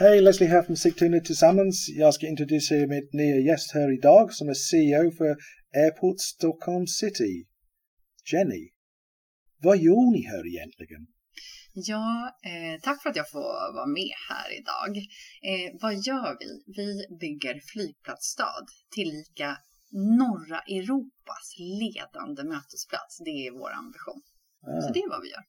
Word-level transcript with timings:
Hej, 0.00 0.20
Leslie 0.20 0.48
här 0.48 0.62
från 0.62 0.76
Sigtuna 0.76 1.20
Tillsammans. 1.20 1.86
Jag 1.88 2.14
ska 2.14 2.26
introducera 2.26 2.86
mitt 2.86 3.12
nya 3.12 3.38
gäst 3.50 3.74
här 3.74 3.98
idag 3.98 4.32
som 4.32 4.48
är 4.48 4.54
CEO 4.54 5.10
för 5.18 5.36
Airport 5.82 6.20
Stockholm 6.20 6.86
City. 6.86 7.46
Jenny, 8.32 8.64
vad 9.62 9.78
gör 9.78 10.12
ni 10.12 10.22
här 10.32 10.44
egentligen? 10.52 11.02
Ja, 11.72 12.38
eh, 12.50 12.80
tack 12.82 13.02
för 13.02 13.10
att 13.10 13.16
jag 13.16 13.30
får 13.30 13.74
vara 13.78 13.86
med 13.86 14.14
här 14.30 14.48
idag. 14.60 14.90
Eh, 15.50 15.68
vad 15.82 15.94
gör 16.08 16.30
vi? 16.40 16.50
Vi 16.78 17.16
bygger 17.20 17.60
flygplatsstad 17.72 18.64
tillika 18.94 19.48
norra 20.22 20.60
Europas 20.78 21.46
ledande 21.80 22.42
mötesplats. 22.54 23.12
Det 23.24 23.36
är 23.46 23.50
vår 23.60 23.72
ambition. 23.82 24.20
Ah. 24.66 24.80
Så 24.82 24.92
det 24.92 25.00
är 25.00 25.08
vad 25.08 25.22
vi 25.22 25.30
gör. 25.30 25.44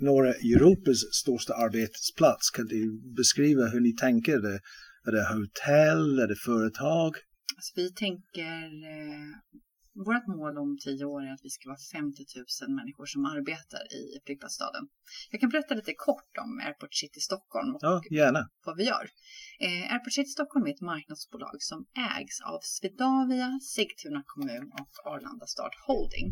Norra 0.00 0.34
Europas 0.34 0.98
största 1.12 1.54
arbetsplats. 1.54 2.50
Kan 2.50 2.66
du 2.66 3.00
beskriva 3.16 3.66
hur 3.66 3.80
ni 3.80 3.92
tänker? 3.96 4.32
Är 4.32 4.42
det, 4.42 4.60
är 5.06 5.12
det 5.12 5.24
hotell? 5.34 6.18
Är 6.18 6.28
det 6.28 6.36
företag? 6.36 7.16
Alltså 7.56 7.72
vi 7.76 7.92
tänker 7.92 8.62
eh, 8.94 9.30
vårt 9.94 10.26
mål 10.36 10.54
om 10.58 10.70
tio 10.84 11.04
år 11.04 11.22
är 11.28 11.32
att 11.32 11.44
vi 11.48 11.50
ska 11.50 11.68
vara 11.68 11.84
50 11.92 12.24
000 12.68 12.76
människor 12.78 13.06
som 13.06 13.24
arbetar 13.24 13.82
i 14.00 14.02
flygplatsstaden. 14.24 14.84
Jag 15.30 15.40
kan 15.40 15.50
berätta 15.50 15.74
lite 15.74 15.94
kort 16.08 16.32
om 16.44 16.50
Airport 16.66 16.94
City 16.94 17.20
Stockholm 17.20 17.70
och 17.74 17.80
ja, 17.82 18.02
gärna. 18.10 18.42
vad 18.66 18.76
vi 18.76 18.84
gör. 18.92 19.04
Eh, 19.66 19.92
Airport 19.92 20.12
City 20.12 20.30
Stockholm 20.38 20.66
är 20.66 20.70
ett 20.76 20.88
marknadsbolag 20.94 21.56
som 21.70 21.80
ägs 22.16 22.36
av 22.52 22.58
Swedavia, 22.62 23.50
Sigtuna 23.74 24.22
kommun 24.26 24.66
och 24.80 24.92
Arlanda 25.12 25.46
Stad 25.46 25.74
Holding. 25.86 26.28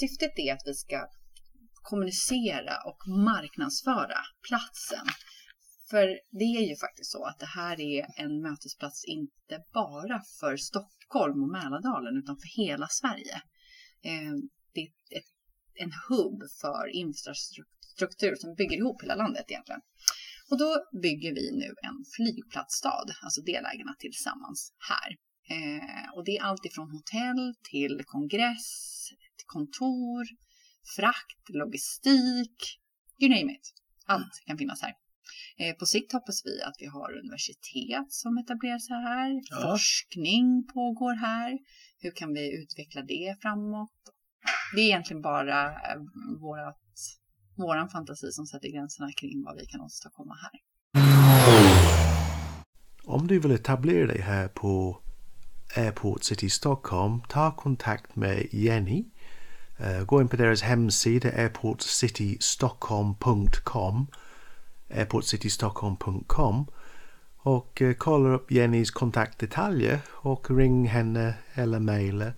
Syftet 0.00 0.34
är 0.46 0.52
att 0.54 0.66
vi 0.66 0.74
ska 0.74 0.98
kommunicera 1.90 2.74
och 2.88 3.00
marknadsföra 3.08 4.20
platsen 4.48 5.06
för 5.90 6.06
det 6.40 6.44
är 6.60 6.66
ju 6.70 6.76
faktiskt 6.76 7.10
så 7.10 7.24
att 7.24 7.38
det 7.38 7.52
här 7.60 7.80
är 7.80 8.06
en 8.16 8.42
mötesplats 8.42 9.04
inte 9.04 9.54
bara 9.72 10.22
för 10.40 10.56
Stockholm 10.56 11.42
och 11.42 11.52
Mälardalen 11.58 12.16
utan 12.22 12.36
för 12.42 12.50
hela 12.62 12.88
Sverige. 12.88 13.36
Eh, 14.10 14.34
det 14.74 14.80
är 14.80 15.18
ett, 15.18 15.32
en 15.74 15.92
hubb 16.08 16.40
för 16.60 16.84
infrastruktur 17.02 18.34
som 18.34 18.54
bygger 18.54 18.76
ihop 18.76 19.02
hela 19.02 19.14
landet 19.14 19.44
egentligen. 19.48 19.80
Och 20.50 20.58
då 20.58 20.70
bygger 21.02 21.32
vi 21.34 21.46
nu 21.62 21.70
en 21.88 21.98
flygplatsstad, 22.16 23.08
alltså 23.22 23.40
delägarna 23.40 23.94
tillsammans 23.98 24.72
här. 24.90 25.10
Eh, 25.54 26.08
och 26.14 26.24
det 26.24 26.36
är 26.36 26.42
allt 26.42 26.64
ifrån 26.64 26.90
hotell 26.90 27.54
till 27.70 28.02
kongress, 28.06 28.70
till 29.36 29.46
kontor, 29.56 30.24
frakt, 30.96 31.48
logistik, 31.48 32.80
you 33.18 33.28
name 33.30 33.52
it. 33.52 33.74
Allt 34.06 34.42
kan 34.46 34.58
finnas 34.58 34.82
här. 34.82 34.94
Eh, 35.58 35.76
på 35.76 35.86
sikt 35.86 36.12
hoppas 36.12 36.46
vi 36.46 36.62
att 36.62 36.74
vi 36.78 36.86
har 36.86 37.18
universitet 37.18 38.12
som 38.12 38.38
etablerar 38.38 38.78
sig 38.78 38.96
här. 38.96 39.42
Ja. 39.50 39.62
Forskning 39.62 40.66
pågår 40.74 41.14
här. 41.14 41.58
Hur 41.98 42.10
kan 42.10 42.32
vi 42.32 42.62
utveckla 42.62 43.02
det 43.02 43.36
framåt? 43.42 43.90
Det 44.74 44.80
är 44.80 44.84
egentligen 44.84 45.22
bara 45.22 45.66
eh, 45.68 46.00
vårat, 46.40 46.78
våran 47.56 47.88
fantasi 47.88 48.32
som 48.32 48.46
sätter 48.46 48.68
gränserna 48.68 49.12
kring 49.12 49.44
vad 49.44 49.56
vi 49.56 49.66
kan 49.66 49.80
åstadkomma 49.80 50.34
här. 50.34 50.60
Om 53.04 53.26
du 53.26 53.38
vill 53.38 53.50
etablera 53.50 54.06
dig 54.06 54.20
här 54.20 54.48
på 54.48 55.02
Airport 55.76 56.24
City 56.24 56.50
Stockholm, 56.50 57.20
ta 57.28 57.56
kontakt 57.56 58.16
med 58.16 58.46
Jenny. 58.52 59.04
Uh, 59.80 60.04
gå 60.04 60.20
in 60.20 60.28
på 60.28 60.36
deras 60.36 60.62
hemsida 60.62 61.28
airportcitystockholm.com 61.28 64.06
airportcitystockholm.com 64.90 66.66
och 67.38 67.82
eh, 67.82 67.94
kolla 67.94 68.34
upp 68.34 68.50
Jennys 68.50 68.90
kontaktdetaljer 68.90 69.98
och 70.10 70.50
ring 70.50 70.88
henne 70.88 71.34
eller 71.54 71.80
mejla 71.80 72.32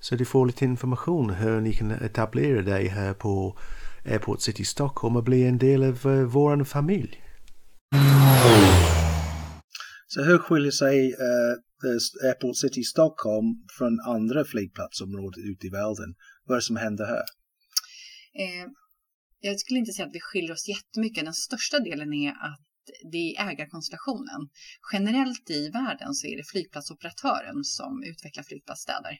så 0.00 0.16
du 0.16 0.24
får 0.24 0.46
lite 0.46 0.64
information 0.64 1.30
hur 1.30 1.60
ni 1.60 1.72
kan 1.72 1.90
etablera 1.90 2.62
dig 2.62 2.88
här 2.88 3.14
på 3.14 3.58
Airport 4.04 4.40
City 4.40 4.64
Stockholm 4.64 5.16
och 5.16 5.24
bli 5.24 5.46
en 5.46 5.58
del 5.58 5.82
av 5.82 6.00
eh, 6.04 6.06
uh, 6.06 6.24
vår 6.24 6.64
familj. 6.64 7.20
Så 10.06 10.22
hur 10.22 10.38
skiljer 10.38 10.70
sig 10.70 11.12
uh, 11.12 12.28
Airport 12.28 12.56
City 12.56 12.82
Stockholm 12.82 13.46
från 13.78 14.00
andra 14.00 14.44
flygplatsområden 14.44 15.44
ute 15.52 15.66
i 15.66 15.70
världen? 15.70 16.14
Vad 16.44 16.54
är 16.56 16.60
det 16.60 16.62
som 16.62 16.76
händer 16.76 17.06
här? 17.06 17.24
Eh, 18.42 18.66
jag 19.40 19.60
skulle 19.60 19.78
inte 19.78 19.92
säga 19.92 20.06
att 20.06 20.14
vi 20.14 20.20
skiljer 20.20 20.52
oss 20.52 20.68
jättemycket. 20.68 21.24
Den 21.24 21.34
största 21.34 21.78
delen 21.78 22.12
är 22.12 22.30
att 22.30 22.60
det 23.12 23.36
är 23.36 23.50
ägarkonstellationen. 23.50 24.40
Generellt 24.92 25.50
i 25.50 25.68
världen 25.68 26.14
så 26.14 26.26
är 26.26 26.36
det 26.36 26.44
flygplatsoperatören 26.44 27.64
som 27.64 28.02
utvecklar 28.02 28.44
flygplatsstäder. 28.44 29.18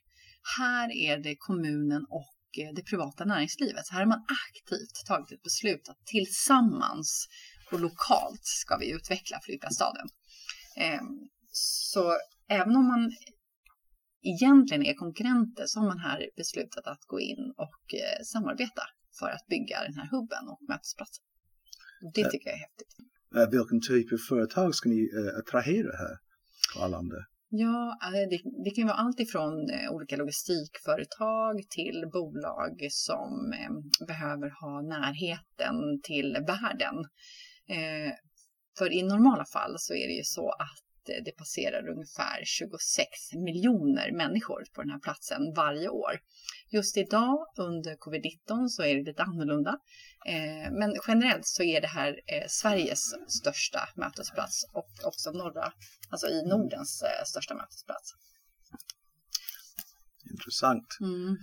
Här 0.58 0.92
är 0.92 1.18
det 1.18 1.36
kommunen 1.38 2.04
och 2.10 2.58
eh, 2.58 2.74
det 2.76 2.82
privata 2.82 3.24
näringslivet. 3.24 3.86
Så 3.86 3.94
här 3.94 4.00
har 4.00 4.06
man 4.06 4.24
aktivt 4.46 5.06
tagit 5.06 5.32
ett 5.32 5.42
beslut 5.42 5.88
att 5.88 6.06
tillsammans 6.06 7.28
och 7.72 7.80
lokalt 7.80 8.44
ska 8.44 8.76
vi 8.76 8.90
utveckla 8.90 9.40
flygplatsstaden. 9.44 10.06
Eh, 10.76 11.02
så 11.52 12.18
även 12.48 12.76
om 12.76 12.86
man 12.86 13.12
egentligen 14.32 14.82
är 14.90 14.94
konkurrenter 14.94 15.64
så 15.66 15.80
har 15.80 15.86
man 15.86 15.98
här 15.98 16.28
beslutat 16.36 16.86
att 16.86 17.04
gå 17.06 17.20
in 17.20 17.42
och 17.56 17.82
eh, 17.94 18.22
samarbeta 18.32 18.82
för 19.18 19.30
att 19.36 19.46
bygga 19.46 19.76
den 19.86 19.94
här 19.94 20.08
hubben 20.14 20.44
och 20.52 20.60
mötesplatsen. 20.68 21.24
Det 22.14 22.24
tycker 22.30 22.46
jag 22.50 22.56
är 22.60 22.64
häftigt. 22.68 22.94
Vilken 23.56 23.80
typ 23.80 24.12
av 24.12 24.16
företag 24.16 24.74
ska 24.74 24.88
ni 24.88 25.00
uh, 25.18 25.38
attrahera 25.40 25.92
här 26.02 26.16
på 26.74 26.84
Arlanda? 26.84 27.20
Ja, 27.56 27.98
det, 28.30 28.40
det, 28.64 28.70
kan 28.70 28.86
vara 28.86 28.96
allt 28.96 29.20
ifrån 29.20 29.70
eh, 29.70 29.90
olika 29.90 30.16
logistikföretag 30.16 31.54
till 31.70 32.04
bolag 32.12 32.86
som 32.90 33.52
eh, 33.52 34.06
behöver 34.06 34.50
ha 34.60 34.82
närheten 34.82 36.00
till 36.02 36.32
världen. 36.32 36.96
Eh, 37.68 38.12
för 38.78 38.92
i 38.92 39.02
normala 39.02 39.44
fall 39.52 39.74
så 39.78 39.94
är 39.94 40.06
det 40.08 40.14
ju 40.14 40.24
så 40.24 40.50
att 40.50 40.83
det 41.24 41.32
passerar 41.36 41.88
ungefär 41.88 42.44
26 42.44 43.08
miljoner 43.32 44.12
människor 44.12 44.64
på 44.74 44.82
den 44.82 44.90
här 44.90 44.98
platsen 44.98 45.52
varje 45.56 45.88
år. 45.88 46.12
Just 46.70 46.96
idag 46.96 47.46
under 47.58 47.96
covid-19 47.96 48.68
så 48.68 48.82
är 48.82 48.94
det 48.94 49.02
lite 49.02 49.22
annorlunda. 49.22 49.78
Eh, 50.26 50.72
men 50.72 50.94
generellt 51.08 51.46
så 51.46 51.62
är 51.62 51.80
det 51.80 51.86
här 51.86 52.20
eh, 52.26 52.46
Sveriges 52.48 53.02
största 53.28 53.88
mötesplats 53.96 54.64
och 54.72 54.90
också 55.04 55.30
norra, 55.30 55.72
alltså 56.10 56.26
i 56.26 56.42
Nordens 56.48 57.02
eh, 57.02 57.24
största 57.24 57.54
mötesplats. 57.54 58.12
Intressant. 60.30 60.86
Mm. 61.00 61.36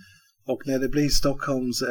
Och 0.44 0.62
när 0.66 0.78
det 0.78 0.88
blir 0.88 1.08
Stockholms 1.08 1.82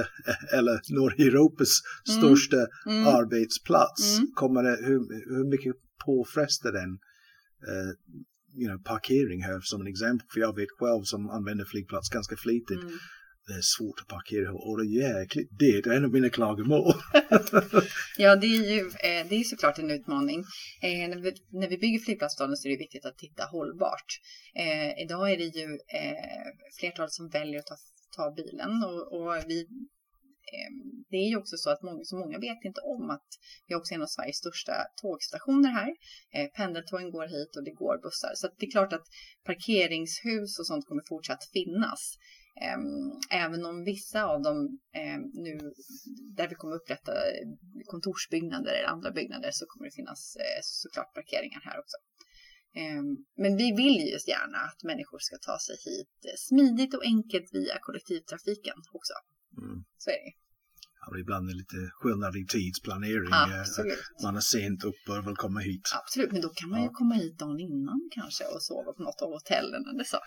eller 0.53 0.93
Nordeuropas 0.95 1.81
mm. 2.07 2.21
största 2.21 2.67
mm. 2.85 3.07
arbetsplats, 3.07 4.17
mm. 4.17 4.31
kommer 4.33 4.63
det, 4.63 4.77
hur, 4.87 4.99
hur 5.35 5.49
mycket 5.49 5.75
påfrestar 6.05 6.71
den 6.71 6.99
uh, 7.67 7.93
you 8.59 8.67
know, 8.69 8.83
parkering 8.83 9.43
här 9.43 9.59
som 9.61 9.81
en 9.81 9.87
exempel. 9.87 10.27
För 10.33 10.39
jag 10.39 10.55
vet 10.55 10.71
själv 10.79 11.03
som 11.03 11.29
använder 11.29 11.65
flygplats 11.65 12.09
ganska 12.09 12.35
flitigt. 12.35 12.81
Mm. 12.81 12.99
Det 13.47 13.53
är 13.53 13.61
svårt 13.61 13.99
att 14.01 14.07
parkera 14.07 14.51
och 14.53 14.77
det 14.77 14.83
är 14.83 15.19
jäkligt 15.19 15.49
det 15.59 15.65
är 15.65 15.91
en 15.91 16.05
av 16.05 16.11
mina 16.11 16.29
klagomål. 16.29 16.93
ja, 18.17 18.35
det 18.35 18.47
är 18.47 18.73
ju 18.73 18.79
eh, 18.79 19.27
det 19.29 19.35
är 19.35 19.43
såklart 19.43 19.79
en 19.79 19.91
utmaning. 19.91 20.39
Eh, 20.81 21.09
när, 21.09 21.21
vi, 21.21 21.33
när 21.49 21.67
vi 21.67 21.77
bygger 21.77 21.99
flygplatsstaden 21.99 22.57
så 22.57 22.67
är 22.67 22.71
det 22.71 22.77
viktigt 22.77 23.05
att 23.05 23.17
titta 23.17 23.43
hållbart. 23.43 24.19
Eh, 24.55 25.03
idag 25.03 25.31
är 25.31 25.37
det 25.37 25.43
ju 25.59 25.65
eh, 25.99 26.47
flertalet 26.79 27.11
som 27.11 27.29
väljer 27.29 27.59
att 27.59 27.65
ta, 27.65 27.75
ta 28.15 28.33
bilen 28.35 28.83
och, 28.83 29.21
och 29.21 29.43
vi 29.47 29.67
Ehm, 30.55 31.03
det 31.09 31.17
är 31.17 31.29
ju 31.29 31.37
också 31.37 31.57
så 31.57 31.69
att 31.69 31.81
många, 31.81 32.03
så 32.03 32.15
många 32.17 32.39
vet 32.39 32.61
inte 32.65 32.81
om 32.81 33.09
att 33.09 33.29
vi 33.67 33.75
också 33.75 33.93
är 33.93 33.95
en 33.95 34.01
av 34.01 34.07
Sveriges 34.15 34.37
största 34.37 34.73
tågstationer 35.01 35.69
här. 35.69 35.91
Eh, 36.35 36.47
pendeltågen 36.57 37.11
går 37.11 37.27
hit 37.27 37.55
och 37.55 37.63
det 37.63 37.71
går 37.71 38.01
bussar. 38.03 38.31
Så 38.35 38.47
det 38.57 38.65
är 38.65 38.71
klart 38.71 38.93
att 38.93 39.07
parkeringshus 39.43 40.59
och 40.59 40.67
sånt 40.67 40.85
kommer 40.87 41.03
fortsatt 41.07 41.43
finnas. 41.53 42.01
Ehm, 42.61 43.11
även 43.31 43.65
om 43.65 43.83
vissa 43.83 44.23
av 44.23 44.41
dem 44.41 44.79
ehm, 44.93 45.21
nu, 45.33 45.53
där 46.37 46.47
vi 46.47 46.55
kommer 46.55 46.75
upprätta 46.75 47.13
kontorsbyggnader 47.85 48.73
eller 48.73 48.89
andra 48.95 49.11
byggnader 49.11 49.51
så 49.51 49.65
kommer 49.65 49.85
det 49.85 49.95
finnas 49.95 50.35
eh, 50.35 50.59
såklart 50.61 51.13
parkeringar 51.13 51.61
här 51.63 51.79
också. 51.79 51.97
Men 53.43 53.57
vi 53.57 53.71
vill 53.71 53.97
ju 54.11 54.17
gärna 54.27 54.57
att 54.57 54.83
människor 54.83 55.19
ska 55.19 55.37
ta 55.37 55.57
sig 55.59 55.75
hit 55.85 56.25
eh, 56.25 56.37
smidigt 56.37 56.93
och 56.93 57.05
enkelt 57.05 57.49
via 57.53 57.77
kollektivtrafiken 57.81 58.77
också. 58.93 59.13
Mm. 59.57 59.83
Så 59.97 60.09
är 60.09 60.19
det 60.25 60.31
ja, 61.01 61.19
ibland 61.19 61.49
är 61.49 61.53
det 61.53 61.57
lite 61.57 61.91
skillnad 61.93 62.35
i 62.35 62.45
tidsplanering. 62.45 63.33
Absolut. 63.61 63.99
Man 64.23 64.35
är 64.35 64.39
sent 64.39 64.83
upp 64.83 65.01
och 65.09 65.27
vill 65.27 65.35
komma 65.35 65.59
hit. 65.59 65.85
Absolut, 66.01 66.31
men 66.31 66.41
då 66.41 66.49
kan 66.49 66.69
man 66.69 66.83
ju 66.83 66.89
komma 66.89 67.15
hit 67.15 67.39
dagen 67.39 67.59
innan 67.59 68.09
kanske 68.11 68.43
och 68.43 68.63
sova 68.63 68.93
på 68.93 69.03
något 69.03 69.21
av 69.21 69.29
hotellen 69.29 69.83
eller 69.91 70.03
så. 70.03 70.19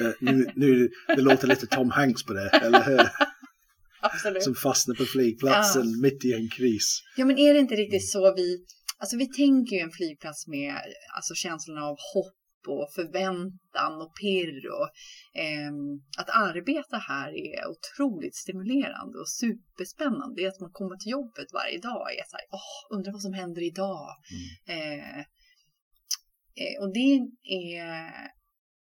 Eh, 0.00 0.12
nu, 0.20 0.50
nu, 0.54 0.88
det 1.06 1.22
låter 1.22 1.46
lite 1.46 1.66
Tom 1.66 1.90
Hanks 1.90 2.24
på 2.24 2.32
det, 2.32 2.48
eller 2.48 2.84
hur? 2.84 3.00
Absolut. 4.00 4.42
Som 4.42 4.54
fastnar 4.54 4.94
på 4.94 5.04
flygplatsen 5.04 5.90
ja. 5.90 5.98
mitt 6.02 6.24
i 6.24 6.32
en 6.32 6.48
kris. 6.48 7.02
Ja, 7.16 7.24
men 7.24 7.38
är 7.38 7.54
det 7.54 7.60
inte 7.60 7.74
riktigt 7.74 8.10
så 8.10 8.34
vi 8.34 8.64
Alltså 8.98 9.16
vi 9.16 9.28
tänker 9.28 9.76
ju 9.76 9.82
en 9.82 9.90
flygplats 9.90 10.46
med 10.46 10.74
alltså 11.16 11.34
känslan 11.34 11.78
av 11.78 11.96
hopp 12.14 12.34
och 12.72 12.92
förväntan 12.94 14.02
och 14.02 14.12
pirr 14.20 14.70
och 14.78 14.88
eh, 15.40 15.72
att 16.18 16.30
arbeta 16.30 16.96
här 16.96 17.28
är 17.28 17.60
otroligt 17.74 18.36
stimulerande 18.36 19.18
och 19.18 19.28
superspännande. 19.28 20.34
Det 20.36 20.44
är 20.44 20.48
att 20.48 20.60
man 20.60 20.72
kommer 20.72 20.96
till 20.96 21.12
jobbet 21.12 21.52
varje 21.52 21.78
dag 21.78 22.00
och 22.00 22.10
är 22.10 22.24
så 22.26 22.36
här, 22.36 22.46
åh, 22.50 22.96
undrar 22.96 23.12
vad 23.12 23.22
som 23.22 23.34
händer 23.34 23.62
idag. 23.62 24.08
Mm. 24.36 24.76
Eh, 24.76 25.18
eh, 26.60 26.76
och 26.82 26.92
det 26.92 27.12
är, 27.42 27.86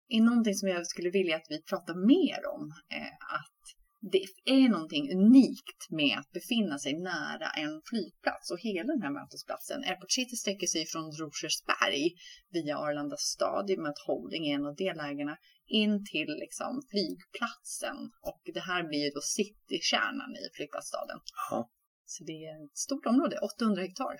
är 0.10 0.21
någonting 0.21 0.56
som 0.56 0.69
jag 0.69 0.88
skulle 0.88 1.10
vilja 1.10 1.36
att 1.36 1.48
vi 1.50 1.62
pratar 1.62 1.95
mer 2.13 2.39
om. 2.56 2.63
Eh, 2.98 3.13
att 3.38 3.58
det 4.01 4.25
är 4.45 4.69
någonting 4.69 5.11
unikt 5.11 5.89
med 5.89 6.17
att 6.19 6.31
befinna 6.31 6.79
sig 6.79 6.93
nära 6.93 7.49
en 7.49 7.81
flygplats 7.89 8.51
och 8.51 8.59
hela 8.59 8.93
den 8.93 9.01
här 9.01 9.13
mötesplatsen. 9.19 9.83
Airport 9.83 10.11
City 10.11 10.35
sträcker 10.35 10.67
sig 10.67 10.85
från 10.85 11.11
Rosersberg 11.11 12.03
via 12.49 12.77
Arlanda 12.77 13.17
stad 13.17 13.69
i 13.69 13.75
och 13.75 13.81
med 13.81 13.89
att 13.89 14.05
Holding 14.07 14.47
är 14.47 14.55
en 14.55 14.65
av 14.65 14.75
delägarna 14.75 15.37
in 15.67 16.05
till 16.05 16.29
liksom 16.43 16.81
flygplatsen 16.91 17.97
och 18.21 18.41
det 18.53 18.59
här 18.69 18.83
blir 18.87 19.03
ju 19.05 19.09
då 19.09 19.21
citykärnan 19.21 20.31
i 20.35 20.55
flygplatsstaden. 20.55 21.19
Ja. 21.49 21.69
Så 22.05 22.23
det 22.23 22.45
är 22.45 22.65
ett 22.65 22.77
stort 22.77 23.05
område, 23.05 23.39
800 23.39 23.81
hektar. 23.81 24.15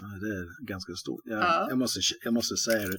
Ja, 0.00 0.06
det 0.22 0.34
är 0.38 0.66
ganska 0.66 0.92
stort. 0.94 1.20
Jag, 1.24 1.38
ja. 1.38 1.66
jag, 1.68 1.78
måste, 1.78 2.00
jag 2.24 2.34
måste 2.34 2.56
säga 2.56 2.88
det 2.88 2.98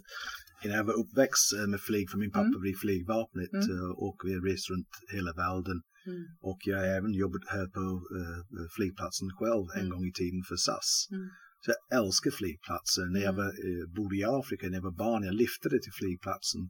när 0.67 0.75
jag 0.75 0.83
var 0.83 0.99
uppväxt 1.01 1.53
eh, 1.53 1.67
med 1.67 1.81
flyg, 1.81 2.09
för 2.09 2.17
min 2.17 2.31
pappa 2.31 2.53
mm. 2.53 2.61
blev 2.61 2.73
flygvapnet 2.73 3.53
mm. 3.53 3.69
Eh, 3.69 3.91
och 4.05 4.17
vi 4.25 4.33
har 4.33 4.41
rest 4.41 4.69
runt 4.69 4.89
hela 5.15 5.33
världen. 5.33 5.81
Mm. 6.05 6.23
Och 6.41 6.59
jag 6.69 6.77
har 6.77 6.85
även 6.85 7.13
jobbat 7.13 7.45
här 7.47 7.67
på 7.67 7.85
uh, 8.17 8.67
flygplatsen 8.75 9.29
själv 9.39 9.65
en 9.75 9.79
mm. 9.79 9.89
gång 9.93 10.05
i 10.11 10.13
tiden 10.21 10.41
för 10.49 10.55
SAS. 10.55 11.07
Mm. 11.11 11.27
Så 11.61 11.67
jag 11.73 11.81
älskar 11.99 12.31
flygplatser. 12.31 13.05
När 13.13 13.21
jag 13.27 13.33
mm. 13.33 13.41
var, 13.41 13.51
uh, 13.67 13.85
bodde 13.95 14.15
i 14.15 14.23
Afrika, 14.39 14.67
när 14.67 14.79
jag 14.79 14.87
var 14.91 14.97
barn, 15.05 15.23
jag 15.23 15.35
lyftade 15.43 15.77
till 15.81 15.95
flygplatsen 15.99 16.61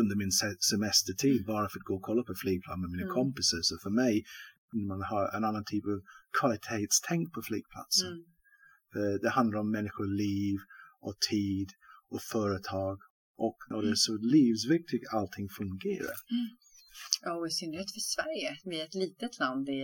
under 0.00 0.14
min 0.16 0.32
se 0.40 0.48
semestertid 0.70 1.40
bara 1.46 1.68
för 1.68 1.78
att 1.78 1.88
gå 1.90 1.94
och 1.96 2.06
kolla 2.08 2.22
på 2.22 2.34
flygplan 2.42 2.80
med 2.80 2.90
mina 2.90 3.08
kompisar. 3.18 3.60
Så 3.62 3.74
för 3.84 3.90
mig, 4.02 4.14
man 4.90 5.02
har 5.12 5.24
en 5.36 5.44
annan 5.48 5.64
typ 5.64 5.84
av 5.92 6.00
kvalitetstänk 6.40 7.26
på 7.34 7.40
flygplatsen. 7.48 8.12
Uh, 8.96 9.14
det 9.22 9.30
handlar 9.30 9.58
om 9.58 9.70
människoliv 9.70 10.58
och 11.00 11.20
tid 11.30 11.68
och 12.10 12.22
företag 12.22 12.98
och 13.36 13.58
när 13.70 13.82
det 13.82 13.90
är 13.90 13.94
så 13.94 14.16
livsviktigt 14.16 15.08
allting 15.12 15.48
fungerar. 15.48 16.16
Mm. 16.30 16.48
Ja, 17.22 17.32
och 17.34 17.46
i 17.46 17.50
synnerhet 17.50 17.92
för 17.92 18.00
Sverige. 18.00 18.58
Vi 18.64 18.80
är 18.80 18.84
ett 18.84 18.94
litet 18.94 19.38
land 19.38 19.68
i, 19.68 19.82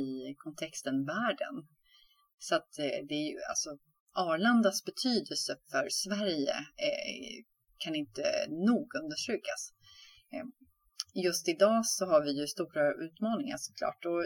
i 0.00 0.34
kontexten 0.38 1.04
världen. 1.04 1.54
Så 2.38 2.54
att 2.54 2.78
eh, 2.78 2.98
det 3.08 3.14
är 3.14 3.28
ju 3.32 3.38
alltså 3.50 3.70
Arlandas 4.12 4.84
betydelse 4.84 5.56
för 5.70 5.88
Sverige 5.90 6.56
eh, 6.88 7.44
kan 7.78 7.94
inte 7.94 8.24
nog 8.48 8.94
understrykas. 9.02 9.72
Eh, 10.32 10.46
just 11.24 11.48
idag 11.48 11.86
så 11.86 12.06
har 12.06 12.24
vi 12.24 12.40
ju 12.40 12.46
stora 12.46 12.92
utmaningar 13.04 13.56
såklart. 13.56 14.04
Och 14.04 14.24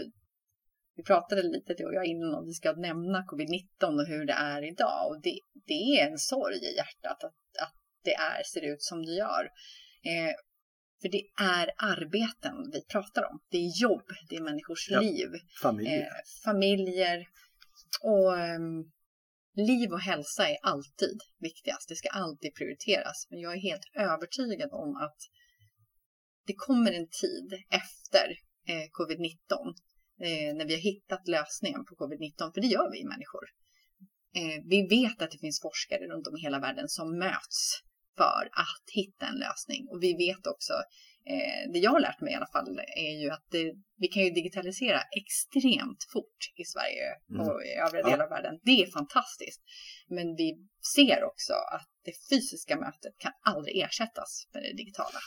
vi 0.99 1.05
pratade 1.05 1.43
lite 1.43 1.75
du 1.75 1.85
och 1.85 1.95
jag 1.95 2.07
innan 2.07 2.35
om 2.35 2.47
vi 2.47 2.53
ska 2.53 2.73
nämna 2.73 3.25
covid-19 3.31 4.01
och 4.01 4.07
hur 4.07 4.25
det 4.25 4.33
är 4.33 4.63
idag. 4.73 5.11
Och 5.11 5.21
det, 5.23 5.41
det 5.67 6.01
är 6.01 6.11
en 6.11 6.19
sorg 6.19 6.57
i 6.57 6.77
hjärtat 6.77 7.25
att, 7.25 7.63
att 7.65 7.75
det 8.05 8.15
är, 8.15 8.43
ser 8.43 8.73
ut 8.73 8.83
som 8.83 9.07
det 9.07 9.13
gör. 9.13 9.45
Eh, 10.03 10.35
för 11.03 11.09
det 11.09 11.23
är 11.41 11.71
arbeten 11.77 12.71
vi 12.73 12.85
pratar 12.85 13.23
om. 13.31 13.41
Det 13.51 13.59
är 13.59 13.83
jobb, 13.83 14.09
det 14.29 14.37
är 14.37 14.41
människors 14.41 14.91
ja, 14.91 15.01
liv. 15.01 15.29
Familjer. 15.63 16.01
Eh, 16.01 16.07
familjer. 16.45 17.27
Och 18.03 18.39
eh, 18.39 18.59
liv 19.57 19.93
och 19.93 20.01
hälsa 20.01 20.49
är 20.49 20.57
alltid 20.63 21.19
viktigast. 21.39 21.89
Det 21.89 21.97
ska 21.97 22.09
alltid 22.09 22.55
prioriteras. 22.55 23.27
Men 23.31 23.41
jag 23.41 23.53
är 23.53 23.61
helt 23.61 23.87
övertygad 23.95 24.73
om 24.73 24.97
att 24.97 25.19
det 26.47 26.55
kommer 26.55 26.93
en 26.93 27.09
tid 27.09 27.63
efter 27.71 28.27
eh, 28.69 28.87
covid-19 28.99 29.75
eh, 30.21 30.55
när 30.57 30.67
vi 30.67 30.75
har 30.75 30.81
hittat 30.81 31.29
lösningen 31.29 31.85
på 31.85 31.95
covid-19, 31.95 32.53
för 32.55 32.61
det 32.61 32.67
gör 32.67 32.91
vi 32.93 33.05
människor. 33.05 33.45
Eh, 34.37 34.63
vi 34.65 34.87
vet 34.87 35.23
att 35.23 35.31
det 35.31 35.39
finns 35.39 35.61
forskare 35.61 36.07
runt 36.07 36.27
om 36.27 36.37
i 36.37 36.41
hela 36.41 36.59
världen 36.59 36.89
som 36.89 37.19
möts 37.19 37.83
för 38.17 38.43
att 38.53 38.87
hitta 38.93 39.27
en 39.27 39.39
lösning. 39.47 39.89
Och 39.91 40.03
vi 40.03 40.13
vet 40.15 40.47
också, 40.47 40.73
eh, 41.33 41.73
det 41.73 41.79
jag 41.79 41.91
har 41.91 42.01
lärt 42.01 42.21
mig 42.21 42.33
i 42.33 42.37
alla 42.37 42.53
fall, 42.57 42.81
är 42.97 43.15
ju 43.23 43.31
att 43.31 43.47
det, 43.51 43.75
vi 43.97 44.09
kan 44.09 44.23
ju 44.23 44.31
digitalisera 44.31 45.01
extremt 45.21 46.03
fort 46.13 46.41
i 46.57 46.65
Sverige 46.65 47.07
mm. 47.31 47.41
och 47.41 47.63
i 47.69 47.73
övriga 47.87 48.05
delar 48.05 48.25
av 48.25 48.31
världen. 48.31 48.55
Det 48.63 48.83
är 48.83 48.87
fantastiskt. 49.01 49.63
Men 50.09 50.27
vi 50.37 50.49
ser 50.95 51.25
också 51.25 51.53
att 51.53 51.91
det 52.05 52.15
fysiska 52.31 52.77
mötet 52.77 53.15
kan 53.19 53.33
aldrig 53.43 53.77
ersättas 53.79 54.49
med 54.53 54.63
det 54.63 54.73
digitala. 54.73 55.21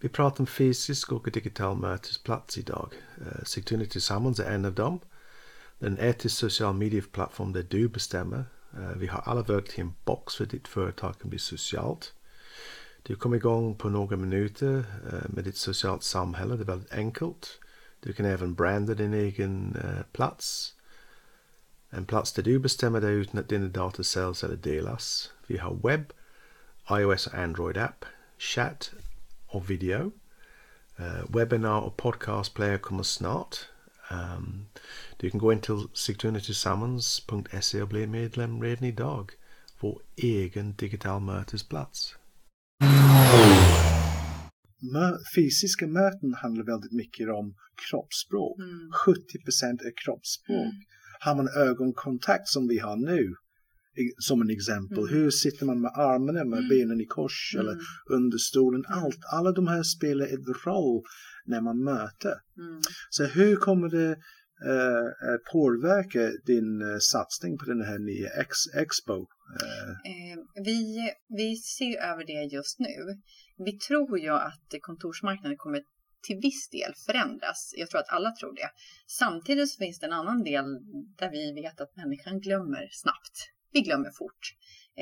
Vi 0.00 0.08
pratar 0.08 0.40
om 0.40 0.46
fysisk 0.46 1.12
och 1.12 1.30
digital 1.30 1.76
mötesplats 1.76 2.58
idag. 2.58 2.92
Uh, 3.20 3.44
Sigtuna 3.44 3.84
Tillsammans 3.84 4.40
är 4.40 4.50
en 4.50 4.64
av 4.64 4.74
dem. 4.74 5.00
Den 5.78 5.98
etisk 6.00 6.36
social 6.36 6.74
medieplattform 6.74 7.52
där 7.52 7.66
du 7.70 7.88
bestämmer 7.88 8.44
Eh, 8.78 8.96
vi 8.96 9.06
har 9.06 9.20
alla 9.20 9.42
verktyg 9.42 9.78
i 9.78 9.80
en 9.80 9.94
box 10.04 10.34
för 10.34 10.46
ditt 10.46 10.68
företag 10.68 11.18
kan 11.18 11.30
bli 11.30 11.38
socialt. 11.38 12.12
Du 13.02 13.16
kommer 13.16 13.36
igång 13.36 13.76
på 13.76 13.88
några 13.88 14.16
minuter 14.16 14.84
eh, 15.12 15.28
med 15.28 15.44
ditt 15.44 15.56
socialt 15.56 16.02
samhälle. 16.02 16.56
Det 16.56 16.62
är 16.62 16.66
väldigt 16.66 16.92
enkelt. 16.92 17.60
Du 18.00 18.12
kan 18.12 18.26
även 18.26 18.54
branda 18.54 18.94
din 18.94 19.14
egen 19.14 19.76
eh, 19.76 20.02
plats. 20.12 20.74
En 21.90 22.06
plats 22.06 22.32
där 22.32 22.42
du 22.42 22.58
bestämmer 22.58 23.00
dig 23.00 23.14
utan 23.14 23.40
att 23.40 23.48
dina 23.48 23.68
data 23.68 24.02
säljs 24.02 24.44
eller 24.44 24.56
delas. 24.56 25.32
Vi 25.46 25.58
har 25.58 25.78
webb, 25.88 26.12
iOS 26.90 27.26
och 27.26 27.34
Android 27.34 27.76
app, 27.76 28.04
chatt 28.38 28.90
och 29.46 29.70
video. 29.70 30.12
Webinar 31.28 31.80
och 31.80 31.96
podcast 31.96 32.54
player 32.54 32.78
kommer 32.78 33.02
snart. 33.02 33.56
Um, 34.10 34.66
du 35.16 35.30
kan 35.30 35.40
gå 35.40 35.52
in 35.52 35.60
till 35.60 35.88
sigtunatillsammans.se 35.94 37.82
och 37.82 37.88
bli 37.88 38.06
medlem 38.06 38.62
redan 38.62 38.84
idag. 38.84 39.32
Vår 39.80 40.02
egen 40.16 40.74
digital 40.74 41.20
mötesplats. 41.20 42.14
Fysiska 45.36 45.86
möten 45.86 46.34
handlar 46.34 46.64
väldigt 46.64 46.92
mycket 46.92 47.28
om 47.28 47.54
kroppsspråk. 47.90 48.58
Mm. 48.58 48.90
70 49.06 49.20
är 49.60 50.04
kroppsspråk. 50.04 50.56
Mm. 50.56 50.72
Har 51.20 51.34
man 51.34 51.48
ögonkontakt 51.48 52.48
som 52.48 52.68
vi 52.68 52.78
har 52.78 52.96
nu, 52.96 53.34
som 54.18 54.40
en 54.40 54.50
exempel. 54.50 54.98
Mm. 54.98 55.14
Hur 55.14 55.30
sitter 55.30 55.66
man 55.66 55.80
med 55.80 55.90
armarna, 55.94 56.44
med 56.44 56.58
mm. 56.58 56.68
benen 56.68 57.00
i 57.00 57.06
kors 57.06 57.54
mm. 57.54 57.60
eller 57.60 57.78
under 58.10 58.38
stolen? 58.38 58.84
Allt, 58.88 59.20
alla 59.32 59.52
de 59.52 59.66
här 59.66 59.82
spelar 59.82 60.26
en 60.26 60.54
roll 60.64 61.02
när 61.44 61.60
man 61.60 61.84
möter. 61.84 62.34
Mm. 62.58 62.80
Så 63.10 63.24
hur 63.24 63.56
kommer 63.56 63.88
det 63.88 64.10
eh, 64.64 65.06
eh, 65.28 65.38
påverka 65.52 66.30
din 66.46 66.82
eh, 66.82 66.98
satsning 66.98 67.58
på 67.58 67.64
den 67.64 67.82
här 67.82 67.98
nya 67.98 68.28
ex 68.28 68.56
Expo? 68.74 69.26
Eh. 69.62 69.90
eh, 70.12 70.38
vi, 70.64 71.10
vi 71.28 71.56
ser 71.56 72.02
över 72.10 72.24
det 72.26 72.54
just 72.56 72.78
nu. 72.78 72.96
Vi 73.64 73.72
tror 73.72 74.18
ju 74.18 74.30
att 74.30 74.68
kontorsmarknaden 74.80 75.56
kommer 75.56 75.80
till 76.26 76.38
viss 76.42 76.68
del 76.68 76.92
förändras. 77.06 77.72
Jag 77.76 77.90
tror 77.90 78.00
att 78.00 78.08
alla 78.08 78.30
tror 78.30 78.54
det. 78.54 78.70
Samtidigt 79.06 79.76
finns 79.76 79.98
det 79.98 80.06
en 80.06 80.12
annan 80.12 80.42
del 80.42 80.64
där 81.18 81.30
vi 81.30 81.52
vet 81.62 81.80
att 81.80 81.96
människan 81.96 82.40
glömmer 82.40 82.88
snabbt. 82.92 83.36
Vi 83.76 83.82
glömmer 83.88 84.10
fort. 84.10 84.42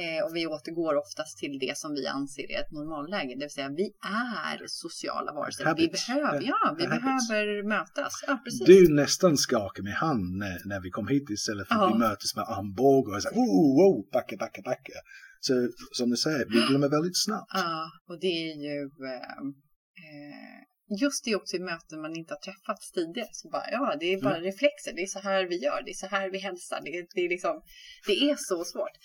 Eh, 0.03 0.25
och 0.25 0.37
vi 0.37 0.47
återgår 0.47 0.95
oftast 1.05 1.39
till 1.39 1.59
det 1.59 1.75
som 1.79 1.91
vi 1.95 2.07
anser 2.07 2.47
är 2.55 2.61
ett 2.61 2.73
normalläge, 2.73 3.35
det 3.35 3.45
vill 3.45 3.51
säga 3.51 3.69
vi 3.69 3.89
är 4.33 4.59
sociala 4.67 5.33
varelser. 5.33 5.75
Vi 5.77 5.89
behöver, 5.89 6.43
ja, 6.53 6.75
vi 6.79 6.87
behöver 6.87 7.69
mötas. 7.69 8.25
Ja. 8.27 8.39
Du 8.67 8.95
nästan 8.95 9.37
skakar 9.37 9.83
med 9.83 9.95
hand 9.95 10.37
när, 10.37 10.57
när 10.65 10.81
vi 10.81 10.91
kom 10.91 11.09
hit 11.09 11.31
istället 11.31 11.69
för 11.69 11.75
att 11.75 11.95
vi 11.95 11.99
mötes 11.99 12.37
med 12.37 12.45
armbågar 12.45 13.17
och 13.17 13.23
så 13.23 13.29
oh, 13.29 13.79
oh, 13.87 14.11
backa, 14.13 14.37
backa, 14.37 14.63
backa. 14.63 14.99
Så 15.41 15.69
som 15.93 16.11
du 16.11 16.17
säger, 16.17 16.47
vi 16.49 16.67
glömmer 16.69 16.89
väldigt 16.89 17.25
snabbt. 17.25 17.51
Ja, 17.55 17.91
och 18.09 18.21
det 18.21 18.35
är 18.51 18.57
ju 18.67 18.79
eh, 19.13 19.41
eh, 20.05 20.61
just 20.89 21.25
det 21.25 21.37
också 21.37 21.57
i 21.57 21.61
möten 21.61 22.01
man 22.01 22.17
inte 22.17 22.35
har 22.35 22.41
träffats 22.41 22.91
tidigare. 22.93 23.29
Så 23.33 23.49
bara, 23.49 23.71
ja, 23.71 23.97
det 24.01 24.13
är 24.13 24.23
bara 24.23 24.37
mm. 24.37 24.45
reflexer. 24.45 24.93
Det 24.93 25.03
är 25.03 25.07
så 25.07 25.19
här 25.19 25.45
vi 25.45 25.57
gör. 25.57 25.83
Det 25.85 25.91
är 25.91 25.95
så 25.95 26.07
här 26.07 26.31
vi 26.31 26.39
hälsar. 26.39 26.81
Det, 26.85 27.07
det, 27.15 27.21
är, 27.21 27.29
liksom, 27.29 27.63
det 28.07 28.31
är 28.31 28.37
så 28.39 28.65
svårt. 28.65 28.97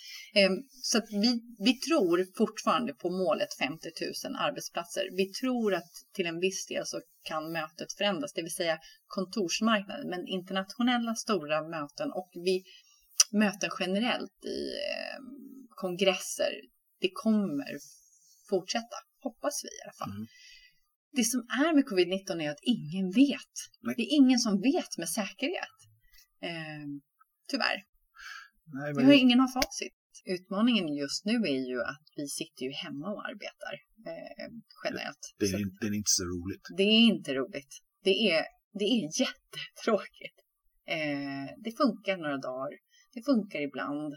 Um, 0.48 0.66
så 0.70 0.98
att 0.98 1.10
vi, 1.10 1.40
vi 1.58 1.74
tror 1.74 2.36
fortfarande 2.36 2.92
på 2.92 3.10
målet 3.10 3.48
50 3.58 3.88
000 4.24 4.36
arbetsplatser. 4.36 5.08
Vi 5.16 5.32
tror 5.32 5.74
att 5.74 5.92
till 6.14 6.26
en 6.26 6.40
viss 6.40 6.66
del 6.66 6.86
så 6.86 7.00
kan 7.22 7.52
mötet 7.52 7.92
förändras, 7.98 8.32
det 8.32 8.42
vill 8.42 8.54
säga 8.54 8.78
kontorsmarknaden. 9.06 10.08
Men 10.08 10.26
internationella 10.26 11.14
stora 11.14 11.62
möten 11.62 12.12
och 12.12 12.30
vi 12.34 12.64
möten 13.32 13.70
generellt 13.80 14.44
i 14.44 14.60
eh, 14.92 15.18
kongresser, 15.68 16.52
det 17.00 17.10
kommer 17.12 17.78
fortsätta, 18.50 18.96
hoppas 19.22 19.64
vi 19.64 19.68
i 19.68 19.82
alla 19.84 19.92
fall. 19.92 20.16
Mm 20.16 20.26
det 21.12 21.24
som 21.24 21.40
är 21.40 21.74
med 21.74 21.84
covid-19 21.84 22.42
är 22.42 22.50
att 22.50 22.62
ingen 22.62 23.10
vet. 23.10 23.54
Nej. 23.80 23.94
Det 23.96 24.02
är 24.02 24.12
ingen 24.20 24.38
som 24.38 24.60
vet 24.60 24.92
med 24.98 25.08
säkerhet. 25.08 25.76
Eh, 26.48 26.86
tyvärr. 27.50 27.78
Nej, 28.72 28.92
Vi 28.96 29.04
har 29.04 29.12
ingen 29.12 29.40
har 29.40 29.52
facit. 29.62 29.94
Utmaningen 30.24 30.86
just 31.02 31.24
nu 31.24 31.32
är 31.54 31.60
ju 31.70 31.80
att 31.82 32.06
vi 32.16 32.26
sitter 32.28 32.62
ju 32.64 32.72
hemma 32.72 33.06
och 33.14 33.22
arbetar 33.30 33.74
eh, 34.10 34.48
generellt. 34.84 35.24
det, 35.38 35.46
Så 35.46 35.56
är, 35.56 35.60
inte- 35.60 35.76
det 35.80 35.86
är 35.86 35.94
inte 35.94 36.10
så 36.20 36.24
roligt. 36.24 36.64
det 36.76 36.82
är 36.82 37.00
inte 37.14 37.34
roligt. 37.34 37.72
Det 38.04 38.16
är, 38.30 38.44
det 38.78 38.84
är 38.84 39.02
jättetråkigt. 39.24 40.38
Eh, 40.96 41.48
det 41.64 41.72
funkar 41.82 42.16
några 42.16 42.38
dagar. 42.38 42.72
Det 43.14 43.22
funkar 43.22 43.60
ibland. 43.60 44.14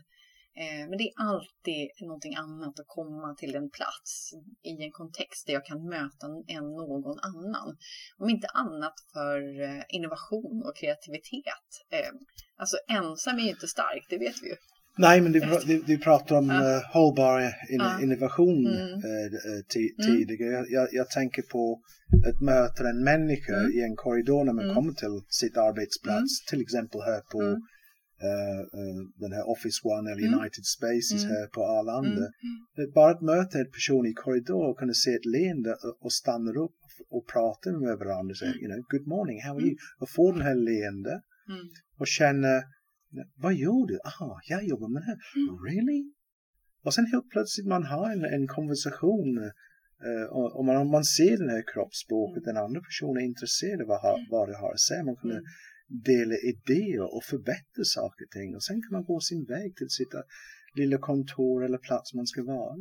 Eh, 0.62 0.84
men 0.90 0.98
det 0.98 1.04
är 1.04 1.14
alltid 1.30 1.90
någonting 2.02 2.36
annat 2.36 2.80
att 2.80 2.88
komma 2.88 3.36
till 3.40 3.56
en 3.56 3.70
plats 3.70 4.32
i 4.64 4.84
en 4.84 4.92
kontext 4.92 5.48
där 5.48 5.54
jag 5.54 5.66
kan 5.66 5.82
möta 5.90 6.26
en 6.48 6.64
någon 6.64 7.20
annan. 7.20 7.78
Om 8.18 8.30
inte 8.30 8.48
annat 8.48 8.94
för 9.14 9.62
eh, 9.62 9.84
innovation 9.90 10.64
och 10.66 10.76
kreativitet. 10.78 11.68
Eh, 11.92 12.12
alltså 12.62 12.78
ensam 12.90 13.36
är 13.38 13.44
ju 13.44 13.50
inte 13.50 13.68
stark, 13.68 14.06
det 14.10 14.18
vet 14.18 14.36
vi 14.44 14.48
ju. 14.50 14.56
Nej, 14.98 15.22
men 15.22 15.32
du, 15.32 15.40
du, 15.88 15.98
pratar 15.98 16.36
om 16.36 16.48
Ja. 16.50 16.82
hållbar 16.94 17.40
in, 17.42 17.50
Ja. 17.70 18.02
innovation 18.02 18.68
Mm. 18.68 18.88
Mm. 18.88 19.64
tidigare. 20.06 20.52
Jag, 20.52 20.66
jag, 20.72 20.88
jag 20.92 21.10
tänker 21.10 21.42
på 21.42 21.82
att 22.30 22.42
möta 22.42 22.90
en 22.90 23.04
människa 23.04 23.54
Mm. 23.56 23.72
i 23.72 23.82
en 23.84 23.96
korridor 23.96 24.44
när 24.44 24.54
man 24.54 24.64
Mm. 24.64 24.76
kommer 24.76 24.94
till 24.94 25.22
sitt 25.30 25.58
arbetsplats. 25.58 26.46
Till 26.50 26.62
exempel 26.62 27.02
här 27.02 27.22
på 27.32 27.42
Mm. 27.42 27.62
Den 29.24 29.32
här 29.38 29.46
Office 29.54 29.80
One 29.96 30.12
eller 30.12 30.28
Mm. 30.28 30.40
United 30.40 30.66
Spaces 30.76 31.24
Mm. 31.24 31.36
här 31.36 31.46
på 31.56 31.62
Arlanda. 31.78 32.26
Mm. 32.78 32.92
Bara 32.96 33.12
att 33.12 33.22
möta 33.22 33.56
en 33.60 33.72
person 33.78 34.06
i 34.12 34.14
korridor 34.14 34.66
och 34.70 34.78
kunna 34.80 34.94
se 34.94 35.12
ett 35.20 35.26
leende 35.36 35.72
och- 36.04 36.14
stanna 36.14 36.52
upp 36.66 36.80
och 37.16 37.24
prata 37.34 37.72
med 37.72 37.98
varandra 38.04 38.32
och 38.34 38.38
säga, 38.38 38.54
you 38.62 38.68
know, 38.72 38.80
good 38.94 39.08
morning, 39.16 39.38
how 39.46 39.54
are 39.58 39.66
you? 39.70 39.76
Och 40.02 40.10
få 40.10 40.32
den 40.32 40.42
här 40.42 40.56
leende 40.56 41.14
Mm. 41.54 41.66
och 42.00 42.08
känna, 42.08 42.54
vad 43.44 43.54
gör 43.54 43.88
du? 43.88 43.96
Ah, 44.04 44.40
jag 44.52 44.64
jobbar 44.72 44.90
med 44.94 45.02
det 45.02 45.06
här. 45.12 45.20
Mm. 45.42 45.56
Really? 45.68 46.00
Och 46.86 46.94
sen 46.94 47.06
helt 47.06 47.30
plötsligt 47.30 47.68
man 47.68 47.84
har 47.84 48.12
en, 48.12 48.26
en 48.26 48.48
konversation 48.48 49.30
eh, 50.08 50.26
och, 50.58 50.66
man, 50.66 50.88
man 50.98 51.04
ser 51.18 51.38
den 51.38 51.50
här 51.50 51.64
kroppsspråket, 51.74 52.44
den 52.44 52.58
andra 52.58 52.80
personen 52.90 53.18
är 53.24 53.28
intresserad 53.34 53.82
av 53.82 53.88
vad, 53.88 54.02
ha- 54.02 54.26
vad 54.32 54.50
det 54.50 54.58
har 54.58 54.72
att 54.74 54.80
säga. 54.90 55.04
Man 55.04 55.16
kan 55.16 55.32
Mm. 55.32 55.44
Dela 55.88 56.36
idéer 56.36 57.16
och 57.16 57.24
förbättra 57.24 57.84
saker 57.84 58.26
och 58.26 58.32
ting. 58.32 58.56
Och 58.56 58.64
sen 58.64 58.82
kan 58.82 58.92
man 58.92 59.04
gå 59.04 59.20
sin 59.20 59.46
väg 59.46 59.76
till 59.76 59.90
sitt 59.90 60.14
lilla 60.76 60.98
kontor 60.98 61.66
eller 61.66 61.78
plats 61.78 62.14
man 62.14 62.28
ska 62.28 62.44
vara. 62.44 62.76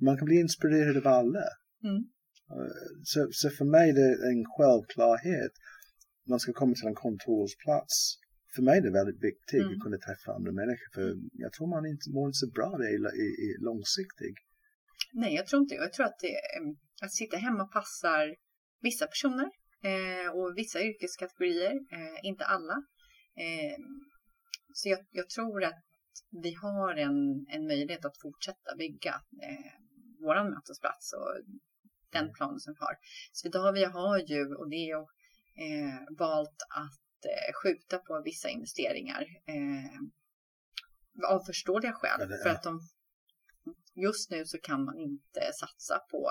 Man 0.00 0.16
kan 0.18 0.24
bli 0.24 0.36
inspirerad 0.40 0.96
av 0.96 1.06
alla. 1.06 1.44
Mm. 1.84 1.96
Eh, 2.50 2.72
Så, 3.02 3.28
så 3.30 3.50
för 3.50 3.64
mig 3.64 3.92
det 3.92 4.02
är 4.02 4.30
en 4.32 4.44
självklarhet. 4.56 5.52
Man 6.28 6.40
ska 6.40 6.52
komma 6.52 6.74
till 6.74 6.86
en 6.88 6.94
kontorsplats. 6.94 8.18
För 8.54 8.62
mig 8.62 8.78
är 8.78 8.82
det 8.82 8.90
väldigt 8.90 9.22
viktigt 9.30 9.62
Mm. 9.62 9.72
att 9.72 9.80
kunna 9.84 9.98
träffa 9.98 10.32
andra 10.32 10.52
människor. 10.52 10.88
För 10.94 11.06
jag 11.32 11.52
tror 11.52 11.66
man 11.76 11.86
inte 11.86 12.10
mår 12.10 12.30
så 12.32 12.46
bra 12.58 12.70
i, 12.90 12.94
i, 13.24 13.26
i 13.46 13.48
långsiktigt. 13.68 14.38
Nej, 15.12 15.34
jag 15.34 15.46
tror 15.46 15.62
inte. 15.62 15.74
Jag 15.74 15.92
tror 15.92 16.06
att 16.06 16.18
det, 16.20 16.34
att 17.04 17.12
sitta 17.12 17.36
hemma 17.36 17.64
passar 17.64 18.36
vissa 18.80 19.06
personer 19.06 19.50
eh, 19.82 20.30
och 20.34 20.52
vissa 20.56 20.80
yrkeskategorier, 20.82 21.72
eh, 21.92 22.18
inte 22.22 22.44
alla. 22.44 22.74
Eh, 23.36 23.78
så 24.74 24.88
jag, 24.88 24.98
jag 25.10 25.28
tror 25.30 25.64
att 25.64 25.84
vi 26.42 26.54
har 26.54 26.94
en, 26.96 27.46
en 27.48 27.66
möjlighet 27.66 28.04
att 28.04 28.20
fortsätta 28.20 28.76
bygga 28.78 29.14
eh, 29.42 29.72
våran 30.20 30.50
mötesplats 30.50 31.12
och 31.12 31.34
den 32.10 32.32
planen 32.32 32.60
som 32.60 32.72
vi 32.74 32.78
har. 32.80 32.94
Swedavia 33.32 33.88
har 33.88 34.18
ju, 34.18 34.54
och 34.54 34.70
det 34.70 34.90
är 34.90 34.96
eh, 34.98 36.00
valt 36.18 36.62
att 36.70 37.24
eh, 37.24 37.52
skjuta 37.62 37.98
på 37.98 38.22
vissa 38.24 38.48
investeringar 38.48 39.22
eh, 39.46 40.00
av 41.30 41.40
förståeliga 41.44 41.92
skäl. 41.92 42.16
Ja, 42.20 42.26
det- 42.26 42.42
för 42.42 42.50
att 42.50 42.62
de, 42.62 42.80
just 43.94 44.30
nu 44.30 44.44
så 44.44 44.58
kan 44.58 44.84
man 44.84 44.98
inte 45.00 45.52
satsa 45.60 45.98
på 46.10 46.30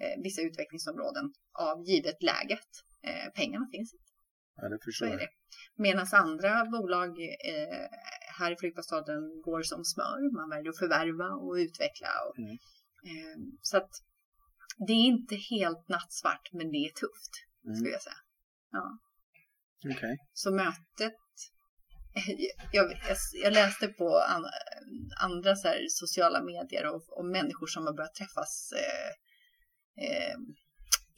eh, 0.00 0.22
vissa 0.22 0.42
utvecklingsområden 0.42 1.32
av 1.52 1.76
givet 1.88 2.22
läget. 2.22 2.68
Eh, 3.02 3.32
pengarna 3.34 3.66
finns 3.72 3.94
inte. 3.94 4.04
Ja, 4.56 4.68
det 4.68 4.78
förstår 4.84 5.08
jag. 5.08 5.28
Medan 5.76 6.06
andra 6.12 6.64
bolag 6.64 7.08
eh, 7.52 7.88
här 8.38 8.52
i 8.52 8.56
flygplatsstaden 8.56 9.42
går 9.42 9.62
som 9.62 9.84
smör. 9.84 10.34
Man 10.36 10.50
väljer 10.50 10.70
att 10.70 10.78
förvärva 10.78 11.28
och 11.34 11.54
utveckla. 11.54 12.08
Och, 12.28 12.38
Mm. 12.38 12.50
eh, 13.10 13.36
så 13.62 13.76
att 13.76 13.90
det 14.86 14.92
är 14.92 15.06
inte 15.14 15.36
helt 15.36 15.88
nattsvart, 15.88 16.48
men 16.52 16.70
det 16.72 16.76
är 16.78 16.92
tufft, 16.92 17.34
Mm. 17.64 17.76
skulle 17.76 17.92
jag 17.92 18.02
säga. 18.02 18.20
Okej. 19.96 20.16
Så 20.32 20.50
mötet... 20.54 21.14
Jag, 22.72 22.92
jag, 22.92 23.16
jag 23.42 23.52
läste 23.52 23.88
på 23.88 24.18
an, 24.18 24.44
andra 25.20 25.56
så 25.56 25.68
sociala 25.88 26.42
medier 26.42 26.86
och, 26.94 27.18
och 27.18 27.24
människor 27.24 27.66
som 27.66 27.86
har 27.86 27.92
börjat 27.92 28.14
träffas 28.14 28.72
eh, 28.72 29.10
eh, 30.06 30.34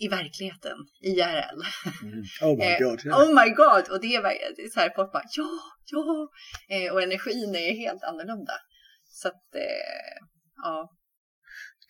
i 0.04 0.08
verkligheten, 0.08 0.76
IRL. 1.10 1.60
Mm. 2.02 2.22
Oh 2.48 2.54
my 2.58 2.64
Eh, 2.64 2.78
god. 2.84 3.00
Ja. 3.04 3.12
Oh 3.24 3.30
my 3.40 3.48
god! 3.62 3.84
Och 3.92 4.00
det 4.04 4.10
är, 4.16 4.22
verkligen- 4.22 4.54
det 4.56 4.62
är 4.62 4.68
så 4.76 4.80
här, 4.80 4.90
folk 4.96 5.12
bara 5.12 5.26
ja, 5.36 5.48
ja. 5.92 6.04
Eh, 6.74 6.92
och 6.92 7.02
energin 7.02 7.54
är 7.54 7.72
helt 7.84 8.02
annorlunda. 8.02 8.52
Så 9.20 9.28
att, 9.28 9.46
eh, 9.54 10.16
ja. 10.56 10.90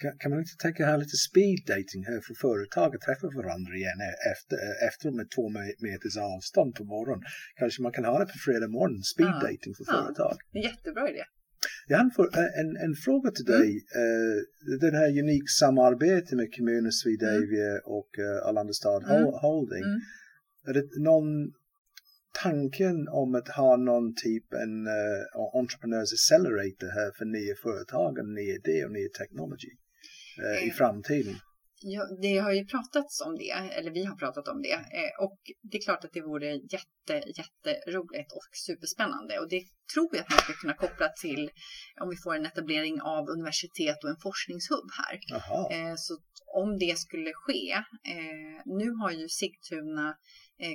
Kan, 0.03 0.13
kan 0.21 0.31
man 0.31 0.39
inte 0.45 0.57
tänka 0.65 0.81
här 0.91 0.99
lite 1.05 1.17
speed 1.29 1.61
dating 1.75 2.03
här 2.11 2.21
för 2.27 2.35
företag 2.47 2.89
att 2.97 3.05
träffa 3.09 3.27
varandra 3.41 3.73
igen 3.81 3.99
e- 4.09 4.21
efter, 4.33 4.57
efteråt 4.89 5.15
med 5.21 5.27
två 5.35 5.45
me- 5.57 5.79
meters 5.87 6.17
avstånd 6.33 6.71
på 6.79 6.85
morgonen. 6.95 7.23
Kanske 7.61 7.79
man 7.87 7.93
kan 7.97 8.05
ha 8.11 8.17
det 8.23 8.29
på 8.35 8.39
fredag 8.47 8.69
morgon, 8.79 9.03
speed 9.13 9.35
Ja. 9.37 9.43
dating 9.49 9.73
för 9.79 9.85
Ja. 9.87 9.93
företag. 9.97 10.35
Jättebra 10.69 11.05
idé. 11.13 11.25
Jag 11.87 11.99
har 11.99 12.27
en, 12.61 12.77
en, 12.77 12.95
fråga 12.95 13.31
till 13.31 13.45
dig. 13.45 13.69
Eh, 14.03 14.79
den 14.81 14.95
här 14.95 15.11
unik 15.23 15.51
samarbete 15.51 16.37
med 16.37 16.55
kommunen 16.57 16.93
Swedavia 16.93 17.81
och 17.85 18.11
uh, 18.19 18.49
Arlanda 18.49 18.73
stad 18.73 19.03
Mm. 19.05 19.17
Hol- 19.25 19.39
Holding. 19.41 19.85
Mm. 19.85 20.01
Är 20.69 20.73
det 20.75 20.87
någon 21.11 21.53
tanken 22.43 23.09
om 23.09 23.35
att 23.35 23.49
ha 23.49 23.77
någon 23.77 24.15
typ 24.15 24.53
en 24.53 24.87
uh, 24.87 25.59
entrepreneurs 25.61 26.13
accelerator 26.13 26.89
här 26.99 27.11
för 27.19 27.25
nya 27.25 27.55
företag 27.63 28.19
och 28.19 28.29
nya 28.29 28.55
idéer 28.55 28.85
och 28.87 28.93
ny 28.93 29.09
teknologi 29.09 29.73
eh, 30.45 30.67
i 30.67 30.69
Eh. 30.69 30.75
framtiden? 30.75 31.35
Ja, 31.85 32.03
det 32.23 32.39
har 32.39 32.53
ju 32.53 32.65
pratats 32.67 33.21
om 33.21 33.37
det, 33.39 33.51
eller 33.51 33.91
vi 33.91 34.05
har 34.05 34.17
pratat 34.17 34.49
om 34.49 34.63
det. 34.63 34.73
Eh, 34.73 35.25
och 35.25 35.39
det 35.63 35.77
är 35.77 35.83
klart 35.83 36.05
att 36.05 36.13
det 36.13 36.21
vore 36.21 36.51
jätte, 36.55 37.15
jätteroligt 37.41 38.33
och 38.33 38.49
superspännande. 38.67 39.39
Och 39.39 39.49
det 39.49 39.63
tror 39.95 40.09
jag 40.13 40.21
att 40.23 40.31
man 40.31 40.39
ska 40.39 40.53
kunna 40.53 40.75
koppla 40.75 41.09
till 41.09 41.51
om 42.01 42.09
vi 42.11 42.17
får 42.17 42.35
en 42.37 42.47
etablering 42.47 43.01
av 43.01 43.29
universitet 43.29 44.05
och 44.05 44.11
en 44.11 44.17
forskningshubb 44.23 44.89
här. 44.99 45.19
Jaha. 45.29 45.71
Eh, 45.73 45.95
Så 45.97 46.19
om 46.55 46.79
det 46.79 46.99
skulle 46.99 47.33
ske, 47.35 47.73
eh, 48.15 48.57
nu 48.65 48.91
har 48.91 49.11
ju 49.11 49.29
Sigtuna 49.29 50.17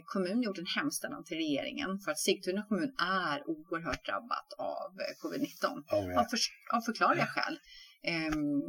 kommun 0.05 0.41
gjort 0.41 0.57
en 0.57 0.65
hemställan 0.75 1.23
till 1.23 1.37
regeringen 1.37 1.99
för 1.99 2.11
att 2.11 2.19
Sigtuna 2.19 2.63
kommun 2.69 2.95
är 3.27 3.49
oerhört 3.49 4.05
drabbat 4.05 4.53
av 4.57 4.89
eh, 5.03 5.13
covid-19 5.21 5.65
Oh, 5.91 5.97
av, 5.97 6.11
ja. 6.11 6.27
för, 6.29 6.39
av 6.77 6.81
förklarliga 6.81 7.27
skäl. 7.27 7.59
Ehm, 8.07 8.61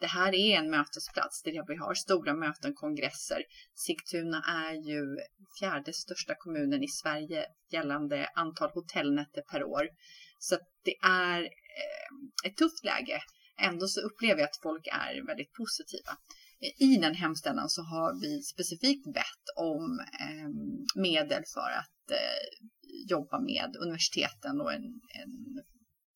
det 0.00 0.06
här 0.06 0.34
är 0.34 0.58
en 0.58 0.70
mötesplats 0.70 1.42
där 1.42 1.64
vi 1.68 1.76
har 1.76 1.94
stora 1.94 2.34
möten, 2.34 2.74
kongresser. 2.74 3.42
Sigtuna 3.74 4.42
är 4.48 4.74
ju 4.74 5.16
fjärde 5.58 5.92
största 5.92 6.34
kommunen 6.34 6.82
i 6.82 6.88
Sverige 6.88 7.46
gällande 7.72 8.28
antal 8.34 8.70
hotellnätter 8.70 9.42
per 9.50 9.64
år. 9.64 9.88
Så 10.38 10.56
det 10.84 10.96
är 11.02 11.40
ehm, 11.40 12.30
ett 12.46 12.56
tufft 12.56 12.84
läge. 12.84 13.20
Ändå 13.60 13.86
så 13.86 14.00
upplever 14.00 14.40
jag 14.40 14.48
att 14.48 14.62
folk 14.62 14.86
är 14.86 15.26
väldigt 15.26 15.52
positiva. 15.52 16.12
I 16.78 16.96
den 16.96 17.14
hemställan 17.14 17.68
så 17.68 17.82
har 17.82 18.20
vi 18.20 18.42
specifikt 18.42 19.14
bett 19.14 19.44
om 19.56 20.00
ehm, 20.20 21.02
medel 21.02 21.42
för 21.54 21.70
att 21.82 22.10
eh, 22.10 22.68
jobba 23.08 23.40
med 23.40 23.76
universiteten 23.80 24.60
och 24.60 24.72
en, 24.72 24.84
en 25.22 25.62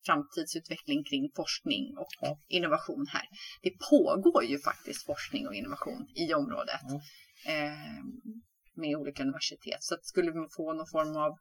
framtidsutveckling 0.05 1.03
kring 1.03 1.31
forskning 1.35 1.97
och 1.97 2.07
Ja. 2.21 2.37
innovation 2.47 3.05
här. 3.09 3.25
Det 3.61 3.73
pågår 3.89 4.43
ju 4.43 4.59
faktiskt 4.59 5.05
forskning 5.05 5.47
och 5.47 5.55
innovation 5.55 6.07
i 6.15 6.33
området 6.33 6.81
Ja. 6.89 7.01
eh, 7.53 8.03
med 8.75 8.95
olika 8.95 9.23
universitet. 9.23 9.77
Så 9.83 9.93
att 9.95 10.05
skulle 10.05 10.31
vi 10.31 10.39
få 10.57 10.73
någon 10.73 10.87
form 10.91 11.15
av 11.17 11.31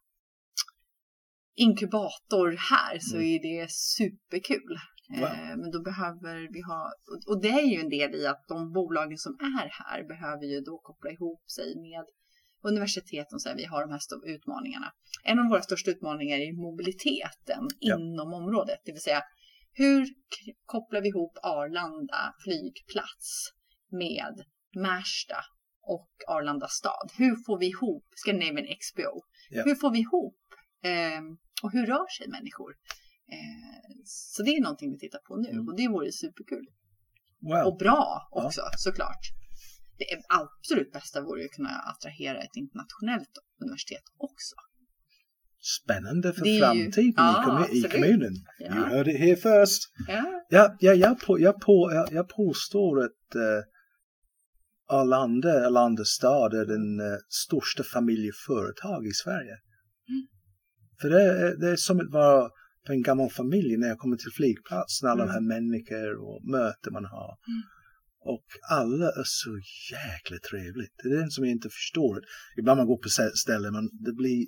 inkubator 1.55 2.50
här 2.71 2.99
så 2.99 3.17
Mm. 3.17 3.29
är 3.29 3.38
det 3.43 3.71
superkul. 3.71 4.76
Wow. 5.09 5.23
Eh, 5.25 5.57
men 5.61 5.71
då 5.71 5.83
behöver 5.83 6.52
vi 6.55 6.61
ha, 6.62 6.93
och 7.31 7.43
det 7.43 7.49
är 7.49 7.67
ju 7.75 7.81
en 7.81 7.88
del 7.88 8.14
i 8.14 8.26
att 8.26 8.45
de 8.49 8.73
bolagen 8.73 9.19
som 9.19 9.33
är 9.33 9.69
här 9.81 10.09
behöver 10.09 10.45
ju 10.52 10.61
då 10.61 10.79
koppla 10.79 11.11
ihop 11.11 11.50
sig 11.50 11.69
med 11.81 12.05
universiteten 12.62 13.38
så 13.40 13.49
här, 13.49 13.57
vi 13.57 13.64
har 13.64 13.81
de 13.81 13.90
här 13.93 13.99
stora 13.99 14.31
utmaningarna. 14.31 14.93
En 15.25 15.38
av 15.38 15.45
våra 15.50 15.62
största 15.62 15.90
utmaningar 15.90 16.37
är 16.38 16.52
mobiliteten 16.52 17.69
Ja. 17.79 17.99
inom 17.99 18.35
området, 18.35 18.79
det 18.85 18.93
vill 18.93 19.02
säga 19.02 19.23
hur 19.73 20.09
kopplar 20.67 21.00
vi 21.00 21.09
ihop 21.09 21.38
Arlanda 21.43 22.35
flygplats 22.45 23.52
med 23.90 24.35
Märsta 24.76 25.37
och 25.83 26.11
Arlanda 26.29 26.69
stad? 26.69 27.11
Hur 27.19 27.37
får 27.47 27.59
vi 27.59 27.67
ihop 27.67 28.07
Scandinavian 28.17 28.67
XPO? 28.81 29.21
Ja. 29.50 29.62
Hur 29.64 29.75
får 29.75 29.90
vi 29.90 29.99
ihop 29.99 30.37
Eh, 30.83 31.23
och 31.62 31.73
hur 31.73 31.87
rör 31.87 32.09
sig 32.19 32.29
människor? 32.29 32.71
Eh, 33.33 33.90
så 34.05 34.43
det 34.43 34.50
är 34.50 34.61
någonting 34.62 34.93
vi 34.93 34.99
tittar 34.99 35.19
på 35.19 35.37
nu 35.37 35.49
Mm. 35.49 35.69
och 35.69 35.76
det 35.76 35.88
vore 35.88 36.12
superkul. 36.12 36.67
Wow. 37.40 37.67
Och 37.67 37.76
bra 37.79 38.29
också 38.31 38.61
såklart. 38.76 39.25
Det 40.00 40.07
absolut 40.42 40.92
bästa 40.92 41.21
vore 41.21 41.40
ju 41.40 41.47
att 41.47 41.52
kunna 41.52 41.69
attrahera 41.92 42.38
ett 42.47 42.57
internationellt 42.57 43.35
universitet 43.64 44.02
också. 44.28 44.54
Spännande 45.83 46.33
för 46.33 46.47
ju- 46.47 46.61
framtiden 46.61 47.14
Ja, 47.16 47.42
i, 47.42 47.47
kommu- 47.47 47.71
i 47.78 47.83
kommunen. 47.90 48.35
Ja. 48.59 48.75
You 48.76 48.85
heard 48.85 49.09
it 49.09 49.19
here 49.19 49.37
first. 49.37 49.83
Ja, 50.09 50.25
Ja, 50.49 50.76
ja, 50.80 50.92
jag, 50.95 51.21
på, 51.21 51.40
jag, 51.40 51.61
på, 51.61 51.90
jag, 51.95 52.12
jag 52.12 52.28
påstår 52.28 53.04
att 53.04 53.35
eh, 53.35 53.62
Arlanda, 54.99 55.66
Arlanda 55.66 56.04
stad 56.04 56.54
är 56.54 56.66
den 56.66 57.00
eh, 57.00 57.16
största 57.28 57.83
familjeföretag 57.83 59.07
i 59.07 59.12
Sverige. 59.12 59.57
Mm. 60.09 60.26
För 61.00 61.11
det 61.11 61.23
är, 61.23 61.57
det 61.57 61.69
är 61.71 61.76
som 61.76 62.00
att 62.00 62.11
vara 62.11 62.49
på 62.87 62.92
en 62.92 63.02
gammal 63.02 63.30
familj 63.30 63.76
när 63.76 63.88
jag 63.88 63.99
kommer 63.99 64.16
till 64.16 64.33
flygplatsen, 64.33 65.09
alla 65.11 65.25
de 65.26 65.30
här 65.30 65.38
Mm. 65.38 65.49
människor 65.49 66.11
och 66.28 66.45
möten 66.45 66.92
man 66.92 67.04
har. 67.04 67.37
Och 68.23 68.45
alla 68.71 69.07
är 69.07 69.25
så 69.25 69.61
jäkla 69.93 70.39
trevligt. 70.50 70.93
Det 71.03 71.09
är 71.09 71.25
det 71.25 71.31
som 71.31 71.45
jag 71.45 71.53
inte 71.53 71.69
förstår. 71.69 72.21
Ibland 72.59 72.79
man 72.79 72.87
går 72.87 72.97
på 72.97 73.09
stä- 73.09 73.35
ställen 73.35 73.73
men 73.73 73.89
det 74.07 74.12
blir, 74.12 74.47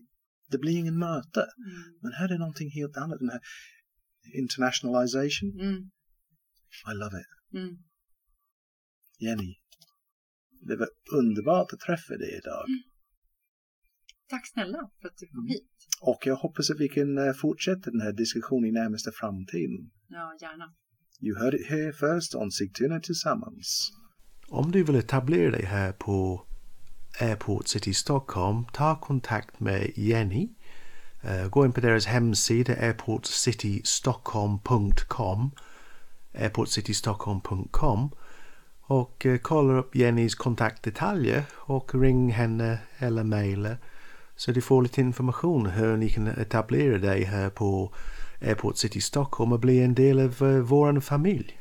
det 0.50 0.58
blir 0.58 0.76
ingen 0.78 0.98
möte. 0.98 1.40
mm, 1.40 1.98
Men 2.02 2.12
här 2.12 2.28
är 2.34 2.38
någonting 2.38 2.70
helt 2.70 2.96
annat. 2.96 3.18
Den 3.18 3.28
här 3.30 3.40
internationalization. 4.34 5.60
mm, 5.60 5.76
I 6.90 6.94
love 6.94 7.16
it. 7.20 7.56
mm. 7.58 7.76
Jenny. 9.18 9.54
Det 10.68 10.76
var 10.76 10.88
underbart 11.18 11.72
att 11.72 11.80
träffa 11.80 12.16
dig 12.16 12.38
idag. 12.38 12.64
Tack 14.28 14.46
snälla 14.52 14.90
för 15.00 15.08
att 15.08 15.16
du 15.16 15.26
kom 15.26 15.46
hit. 15.46 15.68
Och 16.00 16.20
jag 16.26 16.36
hoppas 16.36 16.70
att 16.70 16.80
vi 16.80 16.88
kan 16.88 17.18
eh, 17.18 17.32
fortsätta 17.32 17.90
den 17.90 18.00
här 18.00 18.12
diskussionen 18.12 18.68
i 18.70 18.72
närmaste 18.72 19.10
framtiden. 19.12 19.90
Ja, 20.08 20.36
gärna. 20.40 20.74
You 21.24 21.38
heard 21.38 21.54
it 21.54 21.66
here 21.66 21.92
first 21.92 22.34
on 22.34 22.50
Sigtuna 22.50 23.00
Tillsammans. 23.00 23.92
Om 24.48 24.72
du 24.72 24.82
vill 24.82 24.96
etablera 24.96 25.50
dig 25.50 25.64
här 25.64 25.92
på 25.92 26.42
Airport 27.20 27.68
City 27.68 27.94
Stockholm, 27.94 28.64
ta 28.72 28.96
kontakt 28.96 29.60
med 29.60 29.90
Jenny. 29.94 30.48
Eh, 31.20 31.48
gå 31.48 31.64
in 31.64 31.72
på 31.72 31.80
deras 31.80 32.06
hemsida 32.06 32.72
airportcitystockholm.com 32.72 35.50
airportcitystockholm.com 36.34 38.10
och 38.80 39.26
eh, 39.26 39.38
kolla 39.38 39.78
upp 39.78 39.96
Jennys 39.96 40.34
kontaktdetaljer 40.34 41.44
och 41.52 41.94
ring 41.94 42.32
henne 42.32 42.78
eller 42.98 43.24
mejla 43.24 43.76
så 44.36 44.52
du 44.52 44.60
får 44.60 44.82
lite 44.82 45.00
information 45.00 45.66
hur 45.66 45.96
ni 45.96 46.10
kan 46.10 46.26
etablera 46.26 46.98
dig 46.98 47.24
här 47.24 47.50
på 47.50 47.94
Airport 48.44 48.76
City 48.76 49.00
Stockholm 49.00 49.52
och 49.52 49.60
bli 49.60 49.82
en 49.82 49.94
del 49.94 50.20
av 50.20 50.38
vår 50.68 51.00
familj. 51.00 51.58